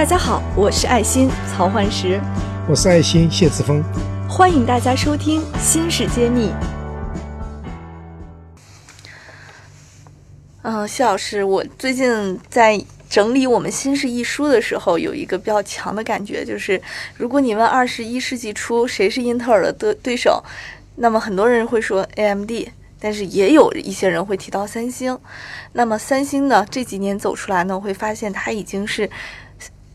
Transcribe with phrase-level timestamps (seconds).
[0.00, 2.18] 大家好，我是爱心曹焕石，
[2.66, 3.84] 我是爱心谢志峰，
[4.26, 6.48] 欢迎大家收听《新事揭秘》。
[10.62, 16.80] 嗯，谢老师，我最近在整理我们《新事》一书的时候，有一个比较强的感觉，就是
[17.14, 20.42] 如果你问二十一世纪初谁是英特尔的对对手，
[20.96, 22.50] 那么很多人会说 AMD，
[22.98, 25.18] 但是也有一些人会提到三星。
[25.74, 29.10] 那么三星呢，这几年走出来呢，会发现它已经是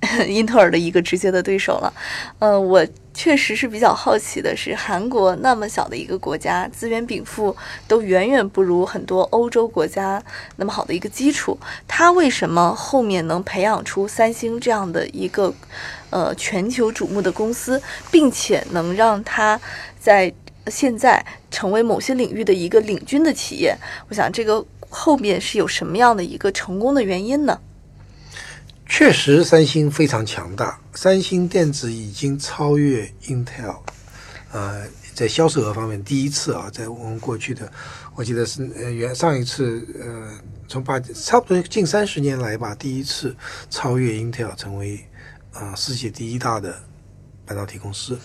[0.27, 1.93] 英特尔的一个直接的对手了。
[2.39, 7.55] 嗯，我确实是比较好奇的是，韩国那么小的一个国家，资源禀赋
[7.87, 10.21] 都远远不如很多欧洲国家
[10.57, 15.53] 那么好的一个基础，它为什么后面能培养出三星这样的一个
[16.09, 17.81] 呃全球瞩目的公司，
[18.11, 19.59] 并且能让它
[19.99, 20.33] 在
[20.67, 23.77] 现在成为某些领域的一个领军的企业？
[24.09, 27.59] 我想这个后面是有什么样的一个成功的原因呢？
[28.87, 30.79] 确实，三星非常强大。
[30.93, 33.79] 三星电子已经超越 Intel，
[34.51, 34.83] 呃，
[35.13, 37.69] 在销售额方面第一次啊，在我们过去的，
[38.15, 40.31] 我记得是呃原上一次呃，
[40.67, 43.35] 从八差不多近三十年来吧，第一次
[43.69, 45.03] 超越 Intel 成为
[45.51, 46.79] 啊世界第一大的
[47.45, 48.17] 半导体公司。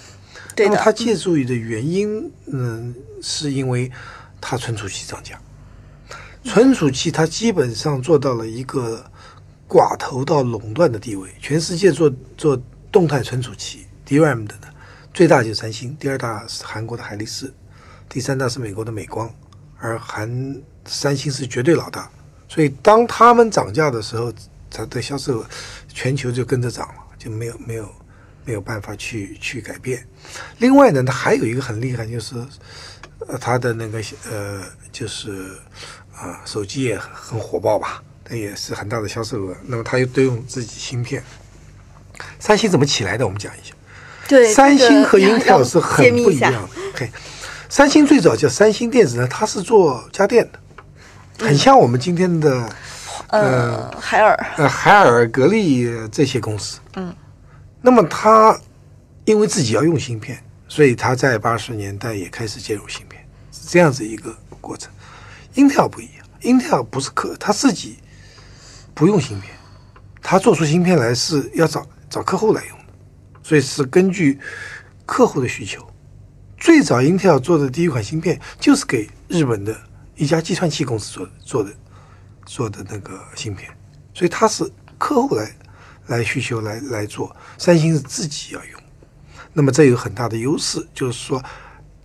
[0.54, 3.90] 对的，那么它借助于的原因，嗯，是因为
[4.40, 5.40] 它存储器涨价，
[6.44, 9.09] 存储器它基本上做到了一个。
[9.70, 14.66] 寡头到垄断的地位，全世界做做动态存储器 DRAM 的呢，
[15.14, 17.54] 最大就是三星，第二大是韩国的海力士，
[18.08, 19.32] 第三大是美国的美光，
[19.78, 22.10] 而韩三星是绝对老大。
[22.48, 24.32] 所以当他们涨价的时候，
[24.68, 25.46] 它的销售
[25.86, 27.88] 全球就跟着涨了，就没有没有
[28.44, 30.04] 没有办法去去改变。
[30.58, 32.34] 另外呢，它还有一个很厉害，就是
[33.28, 35.52] 呃它的那个呃就是
[36.12, 38.02] 啊手机也很火爆吧。
[38.30, 39.56] 那也是很大的销售额。
[39.66, 41.20] 那么，它又都用自己芯片。
[42.38, 43.26] 三星怎么起来的？
[43.26, 43.74] 我们讲一下。
[44.28, 46.68] 对，三星和英特尔是很不一样的。
[46.94, 47.10] OK，
[47.68, 52.70] 三星最早叫三星电子呢，它是做家电的，很像我们今天的
[53.30, 56.78] 呃海尔、呃海尔、格力这些公司。
[56.94, 57.12] 嗯。
[57.82, 58.56] 那么，它
[59.24, 64.92] 因为自己要用芯片，所以它在八十年代也开始介入芯片，是这样子一个过程。
[65.54, 67.98] 英特尔不一样，英特尔不是客，他自己。
[69.00, 69.56] 不用芯片，
[70.20, 72.84] 他做出芯片来是要找找客户来用的，
[73.42, 74.38] 所以是根据
[75.06, 75.82] 客户的需求。
[76.58, 79.74] 最早英特尔做的第一款芯片就是给日本的
[80.16, 81.70] 一家计算器公司做的做的
[82.44, 83.74] 做的那个芯片，
[84.12, 85.50] 所以它是客户来
[86.08, 87.34] 来需求来来做。
[87.56, 88.82] 三星是自己要用，
[89.54, 91.42] 那么这有很大的优势，就是说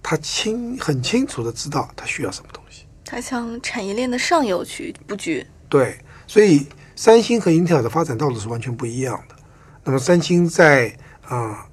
[0.01, 5.45] 他清很清楚的知道他需要什么东西，他向产业链的上游去布局。
[5.67, 6.65] 对，所以。
[6.95, 9.35] 三星和英特尔的发展道路是完全不一样的。
[9.83, 10.95] 那么，三星在
[11.27, 11.67] 啊，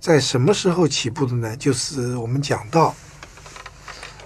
[0.00, 1.56] 在什么时候起步的呢？
[1.56, 2.94] 就是我们讲到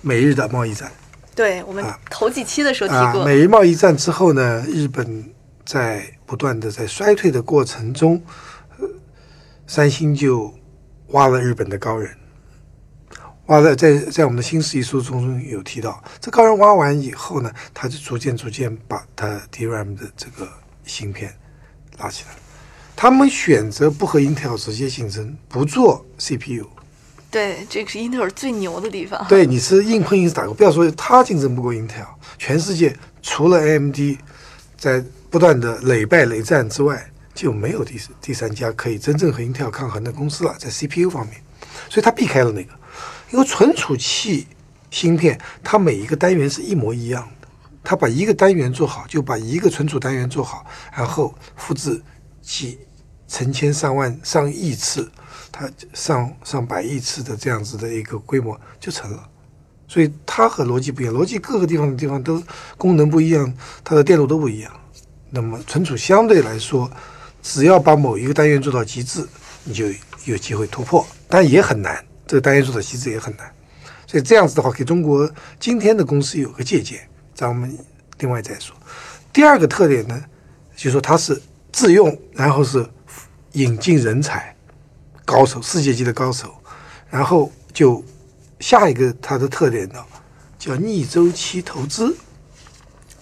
[0.01, 0.91] 美日的贸易战。
[1.35, 3.25] 对我们头几期的时候提过。
[3.25, 5.33] 美日贸易战之后呢，日本
[5.65, 8.21] 在不断的在衰退的过程中，
[8.79, 8.89] 呃
[9.67, 10.53] 三星就
[11.09, 12.11] 挖了日本的高人。
[13.49, 20.47] 挖在，在在我们的新世纪书中有提到，这高人挖完以后呢，他就逐渐逐渐把他 DRAM 的这个
[20.85, 21.35] 芯片
[21.99, 22.35] 拉起来。
[22.95, 26.67] 他们选择不和英特尔直接竞争，不做 CPU。
[27.31, 29.25] 对，这个是英特尔最牛的地方。
[29.29, 33.97] 对，你是硬碰硬是打过，不要说他竞争不过英特尔，全世界除了 AMD
[34.77, 41.41] 在不断的累败累战之外，就没有第第三家可以真正和英特尔抗衡的公司了，在 CPU 方面，
[41.89, 42.73] 所以他避开了那个。
[43.31, 44.47] 因为存储器
[44.91, 47.49] 芯片，它每一个单元是一模一样的，
[47.85, 50.65] 它把一个单元做好，就把一个存储单元做好，
[50.97, 52.03] 然后复制
[52.41, 52.79] 几
[53.27, 55.11] 成千上万上亿次，
[55.53, 59.29] 它上上百亿次的这样子的一个规模就成了。
[59.87, 62.43] 所以它和逻辑不一样，逻辑各个地方的地方都
[62.77, 63.53] 功能不一样，
[63.85, 64.73] 它的电路都不一样。
[65.31, 66.91] 那么存储相对来说，
[67.43, 69.29] 只要把某一个单元做到极致，
[69.65, 69.85] 你就
[70.25, 72.03] 有机会突破，但也很难。
[72.29, 73.51] 这个单元素的机制也很难，
[74.07, 75.29] 所以这样子的话，给中国
[75.59, 77.01] 今天的公司有个借鉴。
[77.35, 77.79] 咱们
[78.19, 78.77] 另外再说。
[79.33, 80.23] 第二个特点呢，
[80.77, 81.41] 就说它是
[81.73, 82.87] 自用，然后是
[83.53, 84.55] 引进人才、
[85.25, 86.53] 高手、世界级的高手，
[87.09, 88.05] 然后就
[88.61, 90.05] 下一个它的特点呢，
[90.59, 92.15] 叫逆周期投资。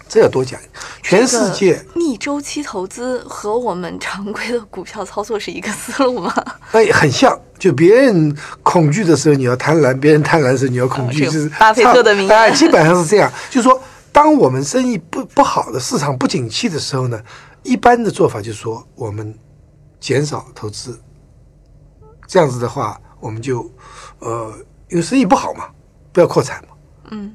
[0.09, 0.59] 这要多讲，
[1.03, 6.33] 全世界逆周期投资和我们常规的股票操作是一个思路吗？
[6.73, 7.41] 哎，很像。
[7.59, 11.25] 就别人恐惧的时候，你要贪婪；别人贪婪的时候，你要恐惧。
[11.25, 13.33] 就是巴菲特的名言，基本上是这样。
[13.51, 13.81] 就是说，
[14.13, 17.21] 当我们生意不不好的市场不景气的时候呢，
[17.63, 19.35] 一般的做法就是说，我们
[20.01, 20.99] 减少投资。
[22.27, 23.71] 这样子的话，我们就
[24.19, 24.53] 呃，
[24.89, 25.67] 因为生意不好嘛，
[26.13, 26.69] 不要扩产嘛。
[27.11, 27.33] 嗯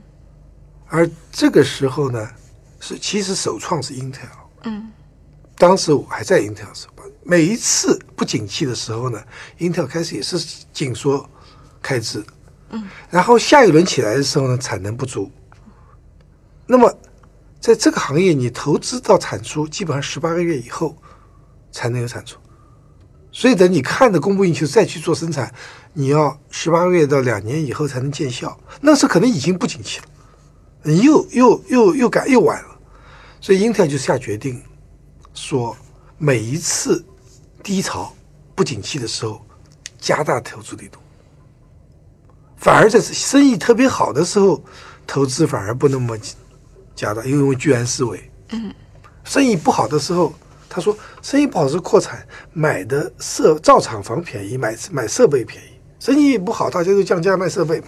[0.87, 2.27] 而这个时候呢，
[2.81, 4.25] 是其实首创是 Intel。
[4.63, 4.91] 嗯
[5.57, 9.19] 当时我还在英特尔时候，每一次不景气的时候呢
[9.57, 10.37] ，Intel 开始也是
[10.71, 11.27] 紧缩
[11.81, 12.23] 开支，
[12.69, 15.31] 嗯，然后下一轮起来的时候呢，产能不足。
[16.67, 16.95] 那么
[17.59, 20.95] 在这个行业，你投资到产出，基本上十八个月以后
[21.71, 22.37] 才能有产出，
[23.31, 25.51] 所以等你看的供不应求再去做生产，
[25.93, 30.05] 你要十八个月到两年以后才能见效，那时可能已经不景气了，
[30.83, 32.77] 你又又又又赶又晚了，
[33.41, 34.61] 所以 Intel 就下决定。
[35.33, 35.75] 说
[36.19, 37.03] 每一次
[37.63, 38.13] 低潮、
[38.55, 39.41] 不景气的时候，
[39.99, 40.99] 加大投资力度；
[42.57, 44.63] 反而在生意特别好的时候，
[45.07, 46.17] 投资反而不那么
[46.95, 48.29] 加大，因为居安思危。
[48.49, 48.73] 嗯，
[49.23, 50.33] 生意不好的时候，
[50.67, 55.67] 他说生意不好是扩产，买的设造厂房便宜，买买设备便宜。
[55.99, 57.87] 生意不好，大家都降价卖设备嘛。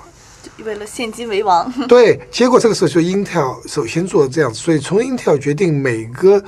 [0.58, 1.72] 就为了现金为王。
[1.88, 6.44] 对，结果这个时候就 Intel 首先做这样子，所以从 Intel 决定每个。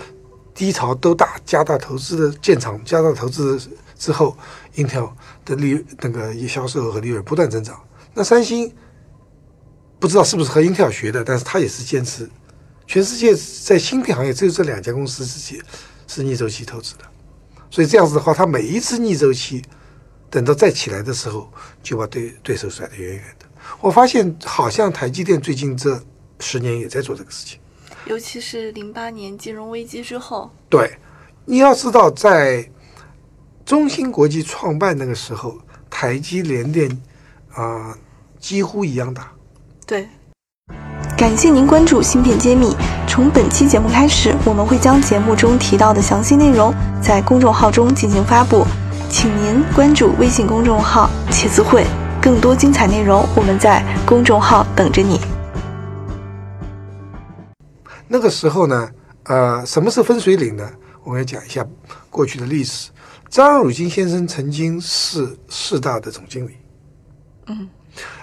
[0.56, 3.62] 低潮都大，加大投资的建厂，加大投资
[4.00, 4.36] 之后
[4.76, 5.12] ，Intel
[5.44, 7.78] 的利那个销售额和利润不断增长。
[8.14, 8.74] 那三星
[10.00, 12.30] 不知道是不是和 Intel 学的，但是他也是坚持，
[12.88, 15.62] 全世界在芯片行业只有这两家公司自己
[16.08, 17.04] 是逆周期投资的，
[17.70, 19.62] 所以这样子的话，他每一次逆周期
[20.30, 21.52] 等到再起来的时候，
[21.84, 23.46] 就把对对手甩得远远的。
[23.82, 26.02] 我发现好像台积电最近这
[26.40, 27.60] 十年也在做这个事情。
[28.06, 30.98] 尤其是零八年金融危机之后，对，
[31.46, 32.70] 你要知道，在
[33.66, 35.58] 中芯国际创办那个时候，
[35.90, 36.90] 台积联电
[37.52, 37.98] 啊、呃、
[38.40, 39.32] 几乎一样大。
[39.88, 40.08] 对，
[41.18, 42.76] 感谢您关注芯片揭秘。
[43.08, 48.66] 从本期节目开始，我们会将节目中提到的详细内容在公众号中进行发布，
[49.10, 51.86] 请您关注微信公众号“茄子会”，
[52.22, 55.20] 更多精彩内容我们在公众号等着你。
[58.08, 58.92] 那个时候呢，
[59.24, 60.72] 呃，什么是分水岭呢？
[61.04, 61.66] 我们要讲一下
[62.10, 62.90] 过去的历史。
[63.30, 66.52] 张汝京先生曾经是四大的总经理，
[67.48, 67.68] 嗯，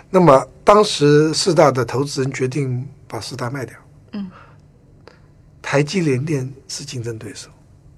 [0.09, 3.77] 那么当时四大的投资人决定把四大卖掉，
[4.13, 4.31] 嗯，
[5.61, 7.51] 台积联电是竞争对手，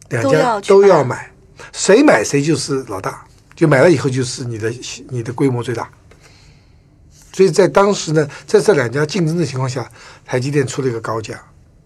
[0.09, 1.31] 两家都要买，
[1.73, 4.75] 谁买谁就是老大，就买了以后就是你的
[5.09, 5.89] 你的规模最大。
[7.33, 9.89] 所以在当时呢，在这两家竞争的情况下，
[10.25, 11.41] 台积电出了一个高价，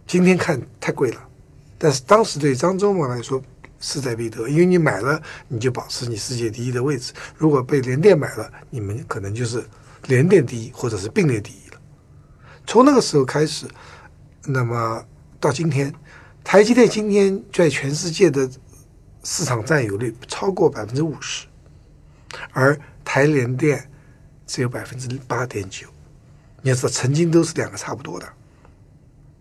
[0.08, 1.28] 今天看太贵了，
[1.76, 3.40] 但是当时对张忠谋来说
[3.78, 9.62] 势在必得，因为你买了，你就保持你世界第一的位置；如果被联电买了，你们可能就是
[10.06, 11.80] 联电第一，或者是并列第一了。
[12.66, 13.66] 从那个时候开始，
[14.46, 15.04] 那么
[15.38, 15.94] 到今天，
[16.42, 18.50] 台积电今天在全世界的
[19.24, 21.46] 市场占有率超过百分之五十，
[22.52, 23.90] 而台联电
[24.46, 25.86] 只有百分之八点九。
[26.62, 28.26] 你要知道，曾经都是两个差不多的。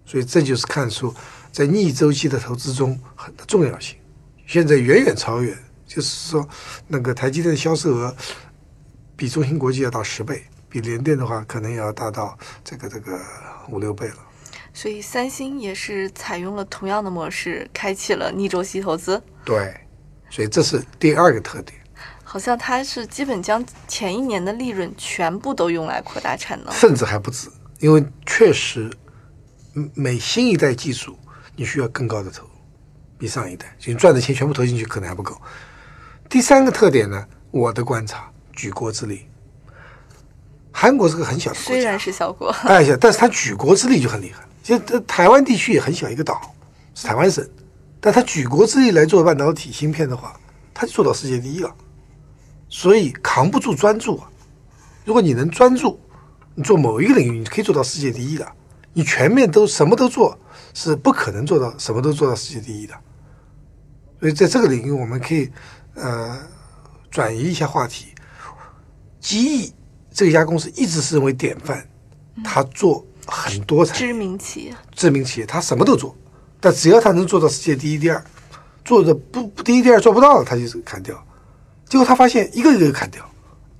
[0.08, 1.14] 所以这就是看出
[1.52, 3.98] 在逆周期的投资中很的重要性。
[4.46, 5.54] 现在远远超越，
[5.86, 6.48] 就是说
[6.88, 8.16] 那个台积电的销售额
[9.18, 13.20] 比中芯国际要大十倍，比联电的话可能也要大到这个这个
[13.70, 14.16] 五六倍了。
[14.74, 19.22] 所以三星也是采用了同样的模式，开启了逆周期投资。
[19.44, 19.76] 对，
[20.30, 21.78] 所以这是第二个特点，
[22.24, 26.72] 好像它是基本将前一年的利润全部都用来扩大产能。
[26.72, 27.50] 甚至还不止，
[27.80, 29.07] 因为确实嗯
[29.94, 31.18] 每新一代技术
[31.56, 32.52] 你需要更高的投入，
[33.18, 35.40] 比上一代，就你赚的钱全部投进去可能还不够。
[36.30, 39.28] 第三个特点呢，我的观察，举国之力。
[40.72, 44.44] 韩国是个很小的国家虽然，是小国， 哎呀，但是它举国之力就很厉害。
[44.62, 46.54] 其实呃台湾地区也很小一个岛，
[46.94, 47.48] 是台湾省，
[48.00, 50.40] 但它举国之力来做半导体芯片的话，
[50.74, 51.74] 它就做到世界第一了。
[52.70, 54.30] 所以扛不住专注啊！
[55.06, 56.00] 如果你能专注，
[56.54, 58.46] 你做某一个领域，你可以做到世界第一的。
[58.98, 60.36] 你全面都什么都做，
[60.74, 62.96] 是不可能做到什么都做到世界第一的。
[64.20, 65.52] 所以在这个领域，我们可以
[65.94, 66.36] 呃
[67.12, 68.08] 转移一下话题。
[69.20, 69.72] 极易
[70.12, 71.88] 这家公司一直是认为典范，
[72.44, 74.76] 他做很多产业知名企业。
[74.96, 76.16] 知名企业，他什么都做，
[76.60, 78.26] 但只要他能做到世界第一、第二，
[78.84, 81.24] 做的不不第一、第二做不到了，他就是砍掉。
[81.86, 83.24] 结果他发现一个一个砍掉，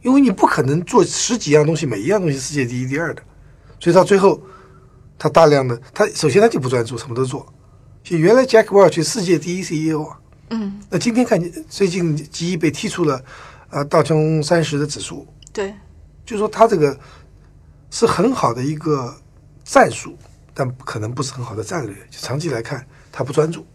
[0.04, 3.24] 因为你不可能做十几样东西，每一样东西世界第一、第二的，
[3.80, 4.40] 所以到最后，
[5.18, 7.46] 他大量的他首先他就不专注，什么都做。
[8.04, 10.20] 就原来 Jack Welch 世界第一 CEO 啊，
[10.52, 13.22] 嗯，那今天看见最近极易被踢出了
[13.70, 15.74] 呃道琼三十的指数，对，
[16.26, 16.98] 就说他这个
[17.92, 19.14] 是很好的一个
[19.66, 20.18] 战术，
[20.54, 21.94] 但可能不是很好的战略。
[22.10, 23.66] 就长期来看，他不专注。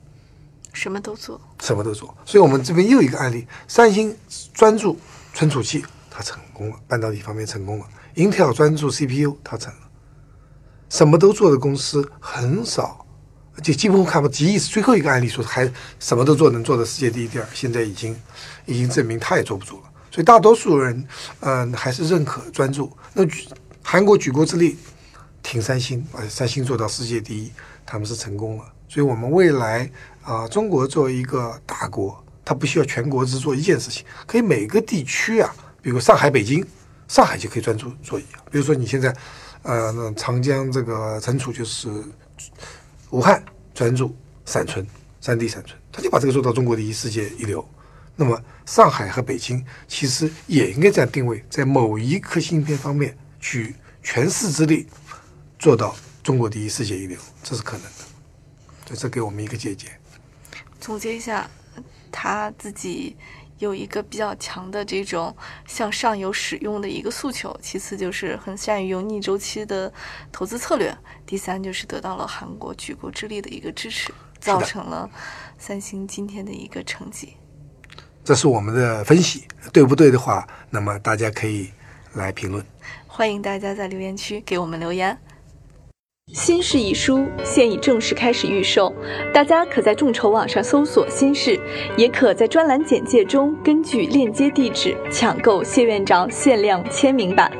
[0.72, 2.16] 什么都做，什么都做。
[2.24, 4.16] 所以我们这边又一个案例，三星
[4.54, 4.98] 专注
[5.34, 7.84] 存储器，它成功了，半导体方面成功了
[8.14, 9.81] ；Intel 专注 CPU，它成了。
[10.92, 13.06] 什么都做的公司很少，
[13.62, 14.28] 就几乎看不。
[14.28, 15.66] 极翼是最后一个案例，说还
[15.98, 18.14] 什么都做，能做到世界第一、第二，现在已经
[18.66, 19.84] 已经证明他也坐不住了。
[20.10, 21.02] 所以大多数人，
[21.40, 22.94] 嗯、还是认可专注。
[23.14, 23.48] 那举
[23.82, 24.76] 韩国举国之力
[25.42, 27.50] 挺三星，把三星做到世界第一，
[27.86, 28.64] 他们是成功了。
[28.86, 29.90] 所以我们未来
[30.22, 36.62] 啊、中国作为一个大国，它不需要全国只做一件事情，可以每个地区啊，比如上海、北京，
[37.08, 38.42] 上海就可以专注做一样。
[38.50, 39.16] 比如说你现在，
[39.62, 41.88] 呃，那长江这个存储就是
[43.10, 43.42] 武汉
[43.72, 44.14] 专注
[44.44, 44.86] 闪存，
[45.20, 47.66] 三 D 闪存，他就把这个做到中国第一，世界一流。
[48.16, 54.86] 那么上海和北京其实也应该这样定位，在某一颗芯片方面举全市之力
[55.58, 58.04] 做到中国第一、世界一流，这是可能的。
[58.86, 59.90] 所以这给我们一个借鉴。
[60.80, 61.48] 总结一下，
[62.10, 63.16] 他自己
[63.62, 65.34] 有一个比较强的这种
[65.68, 69.90] 向上游使用的一个诉求，其次就是很善于用逆周期的
[70.32, 70.92] 投资策略，
[71.24, 75.08] 第三就是得到了韩国举国之力的一个支持，造成了
[75.58, 77.36] 三星今天的一个成绩。
[78.24, 81.70] 这是我们的分析，对不对的话，那么大家可以
[82.14, 82.66] 来评论。
[83.06, 85.16] 欢迎大家在留言区给我们留言。
[86.30, 88.94] 新事一书现已正式开始预售，
[89.34, 91.58] 大家可在众筹网上搜索“新事”，
[91.98, 97.50] 也可在专栏简介中根据链接地址抢购谢院长限量签名版。